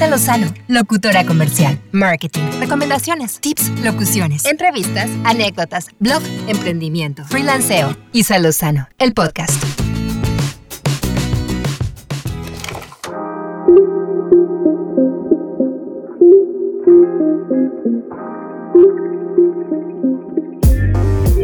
[0.00, 7.94] Isa Lozano, locutora comercial, marketing, recomendaciones, tips, locuciones, entrevistas, anécdotas, blog, emprendimiento, freelanceo.
[8.14, 9.62] Isa Lozano, el podcast.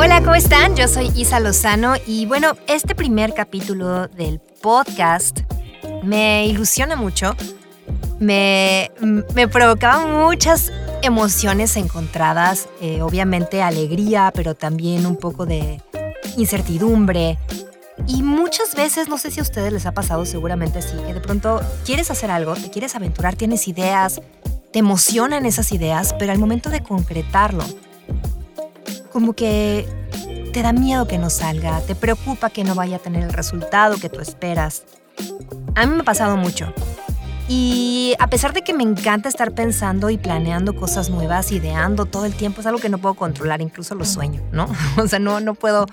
[0.00, 0.76] Hola, ¿cómo están?
[0.76, 5.40] Yo soy Isa Lozano y bueno, este primer capítulo del podcast
[6.02, 7.36] me ilusiona mucho
[8.18, 8.90] me,
[9.34, 10.72] me provocaba muchas
[11.02, 15.82] emociones encontradas, eh, obviamente alegría, pero también un poco de
[16.36, 17.38] incertidumbre.
[18.06, 21.20] Y muchas veces, no sé si a ustedes les ha pasado, seguramente sí, que de
[21.20, 24.20] pronto quieres hacer algo, te quieres aventurar, tienes ideas,
[24.72, 27.64] te emocionan esas ideas, pero al momento de concretarlo,
[29.12, 29.88] como que
[30.52, 33.96] te da miedo que no salga, te preocupa que no vaya a tener el resultado
[33.96, 34.84] que tú esperas.
[35.74, 36.72] A mí me ha pasado mucho.
[37.48, 42.24] Y a pesar de que me encanta estar pensando y planeando cosas nuevas, ideando todo
[42.24, 44.68] el tiempo, es algo que no puedo controlar, incluso lo sueño, ¿no?
[44.96, 45.86] O sea, no, no puedo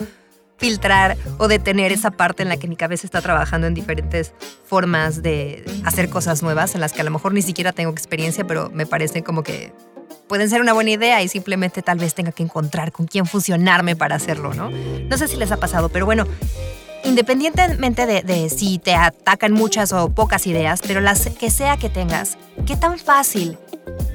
[0.58, 4.34] filtrar o detener esa parte en la que mi cabeza está trabajando en diferentes
[4.66, 8.46] formas de hacer cosas nuevas, en las que a lo mejor ni siquiera tengo experiencia,
[8.48, 9.74] pero me parece como que
[10.28, 13.96] pueden ser una buena idea y simplemente tal vez tenga que encontrar con quién fusionarme
[13.96, 14.72] para hacerlo, ¿no?
[14.72, 16.26] No sé si les ha pasado, pero bueno,
[17.14, 22.40] independientemente de, si te atacan muchas o pocas ideas, pero las que sea que tengas,
[22.66, 23.60] ¿qué tan fácil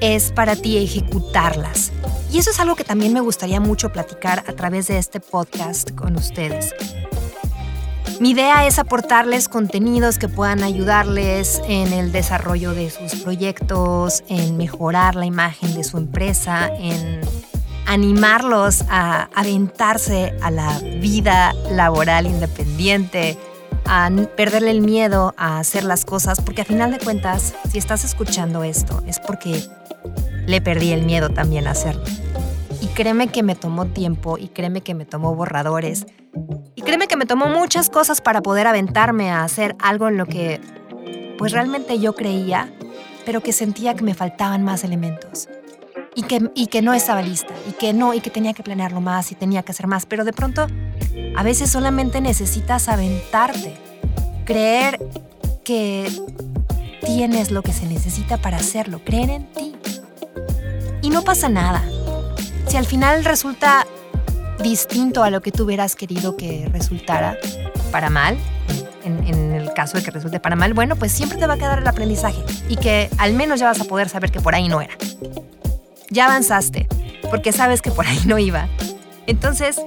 [0.01, 1.93] es para ti ejecutarlas?
[2.29, 5.91] Y eso es algo que también me gustaría mucho platicar a través de este podcast
[5.91, 6.73] con ustedes.
[8.19, 14.57] Mi idea es aportarles contenidos que puedan ayudarles en el desarrollo de sus proyectos, en
[14.57, 17.21] mejorar la imagen de su empresa, en
[17.89, 23.35] animarlos a aventarse a la vida laboral independiente,
[23.85, 28.05] a perderle el miedo a hacer las cosas, porque a final de cuentas, si estás
[28.05, 29.63] escuchando esto, es porque
[30.45, 32.03] le perdí el miedo también a hacerlo.
[32.79, 36.05] Y créeme que me tomó tiempo y créeme que me tomó borradores.
[36.75, 40.27] Y créeme que me tomó muchas cosas para poder aventarme a hacer algo en lo
[40.27, 40.61] que
[41.39, 42.71] pues realmente yo creía,
[43.25, 45.49] pero que sentía que me faltaban más elementos
[46.19, 48.99] y que, y que no estaba lista y que no, y que tenía que planearlo
[48.99, 50.05] más y tenía que hacer más.
[50.05, 50.67] Pero de pronto,
[51.33, 53.77] a veces solamente necesitas aventarte,
[54.43, 54.99] creer
[55.63, 56.11] que
[57.05, 59.75] tienes lo que se necesita para hacerlo, creer en ti.
[61.01, 61.81] Y no pasa nada.
[62.67, 63.87] Si al final resulta
[64.61, 67.37] distinto a lo que tú hubieras querido que resultara,
[67.93, 68.37] para mal,
[69.05, 71.57] en, en, el caso de que resulte para mal, bueno, pues siempre te va a
[71.57, 74.67] quedar el aprendizaje y que al menos ya vas a poder saber que por ahí
[74.67, 74.97] no era
[76.09, 76.87] ya avanzaste,
[77.29, 78.67] porque sabes que por ahí no iba.
[79.27, 79.81] Entonces,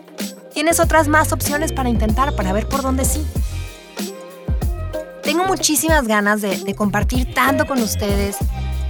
[0.52, 3.26] tienes otras más opciones para intentar, para ver por dónde sí.
[5.22, 8.36] Tengo muchísimas ganas de, compartir tanto con ustedes,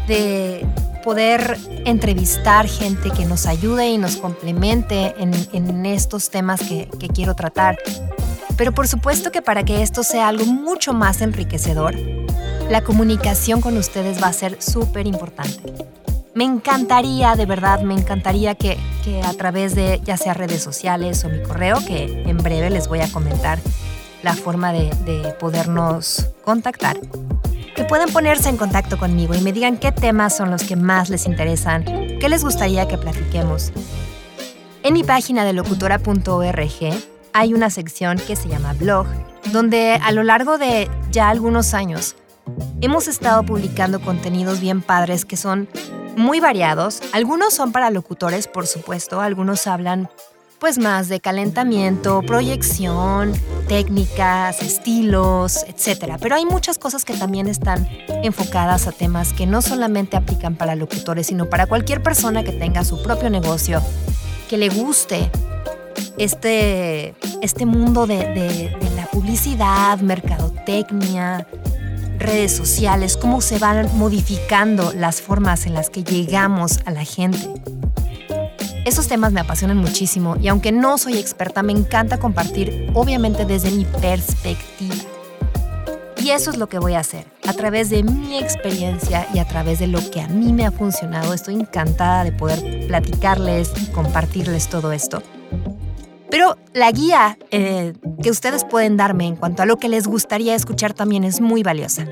[0.09, 0.67] de
[1.05, 7.35] poder entrevistar gente que nos ayude y nos complemente en, estos temas que, que quiero
[7.35, 7.79] tratar.
[8.57, 11.95] Pero por supuesto que para que esto sea algo mucho más enriquecedor,
[12.71, 15.93] la comunicación con ustedes va a ser súper importante.
[16.35, 18.79] Me encantaría, de verdad, me encantaría que,
[19.23, 23.01] a través de ya sea redes sociales o mi correo, que en breve les voy
[23.01, 23.59] a comentar
[24.23, 26.99] la forma de, de podernos contactar,
[27.75, 31.11] que puedan ponerse en contacto conmigo y me digan qué temas son los que más
[31.11, 33.73] les interesan, qué les gustaría que platiquemos.
[34.85, 36.95] En mi página de locutora.org
[37.35, 39.07] hay una sección que se llama blog,
[39.53, 42.17] donde a lo largo de ya algunos años
[42.81, 45.69] hemos estado publicando contenidos bien padres que son
[46.17, 47.03] muy variados.
[47.13, 50.09] Algunos son para locutores, por supuesto, algunos hablan
[50.63, 53.33] pues más de calentamiento, proyección,
[53.67, 56.19] técnicas, estilos, etc.
[56.21, 57.89] Pero hay muchas cosas que también están
[58.23, 62.85] enfocadas a temas que no solamente aplican para locutores, sino para cualquier persona que tenga
[62.85, 63.83] su propio negocio,
[64.49, 65.33] que le guste
[66.17, 71.45] este, este mundo de, de la publicidad, mercadotecnia,
[72.19, 77.39] redes sociales, cómo se van modificando las formas en las que llegamos a la gente.
[78.85, 83.71] Esos temas me apasionan muchísimo y aunque no soy experta, me encanta compartir, obviamente desde
[83.71, 84.97] mi perspectiva.
[86.23, 87.27] Y eso es lo que voy a hacer.
[87.49, 90.71] A través de mi experiencia y a través de lo que a mí me ha
[90.71, 95.21] funcionado, estoy encantada de poder platicarles y compartirles todo esto.
[96.31, 97.93] Pero la guía eh,
[98.23, 101.63] que ustedes pueden darme en cuanto a lo que les gustaría escuchar también es muy
[101.63, 102.07] valiosa.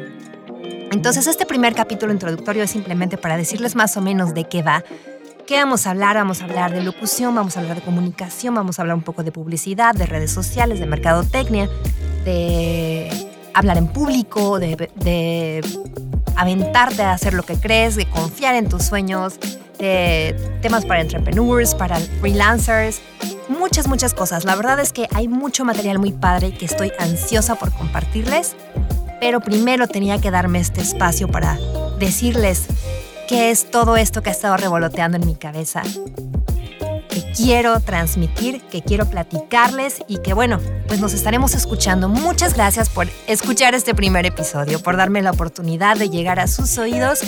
[0.90, 4.82] Entonces este primer capítulo introductorio es simplemente para decirles más o menos de qué va.
[5.46, 6.16] ¿Qué vamos a hablar?
[6.16, 9.22] Vamos a hablar de locución, vamos a hablar de comunicación, vamos a hablar un poco
[9.22, 11.68] de publicidad, de redes sociales, de mercadotecnia,
[12.24, 13.08] de
[13.54, 15.60] hablar en público, de,
[16.36, 19.38] aventarte a hacer lo que crees, de confiar en tus sueños,
[20.60, 23.00] temas para entrepreneurs, para freelancers,
[23.48, 24.44] muchas, muchas cosas.
[24.44, 28.56] La verdad es que hay mucho material muy padre que estoy ansiosa por compartirles,
[29.20, 31.58] pero primero tenía que darme este espacio para
[31.98, 32.66] decirles
[33.28, 35.82] qué es todo esto que ha estado revoloteando en mi cabeza,
[37.08, 42.08] que quiero transmitir, que quiero platicarles y que bueno, pues nos estaremos escuchando.
[42.08, 46.76] Muchas gracias por escuchar este primer episodio, por darme la oportunidad de llegar a sus
[46.78, 47.22] oídos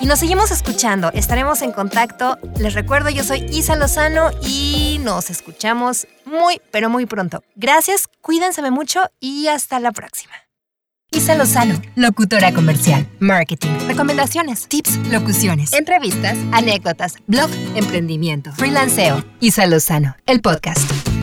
[0.00, 1.10] y nos seguimos escuchando.
[1.12, 2.38] Estaremos en contacto.
[2.58, 7.42] Les recuerdo, yo soy Isa Lozano y nos escuchamos muy, pero muy pronto.
[7.56, 10.34] Gracias, cuídense mucho y hasta la próxima.
[11.10, 19.24] Isa Lozano, locutora comercial, marketing, recomendaciones, tips, locuciones, entrevistas, anécdotas, blog, emprendimiento, freelanceo.
[19.40, 21.17] Isa Lozano, el podcast.